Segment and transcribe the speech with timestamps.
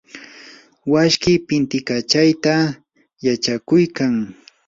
[0.91, 2.53] washkii pintikachayta
[3.25, 4.13] yachakuykan.